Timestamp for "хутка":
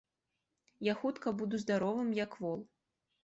1.01-1.33